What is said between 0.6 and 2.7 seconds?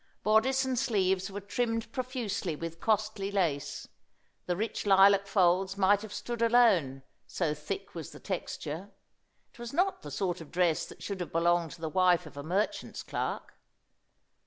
and sleeves were trimmed profusely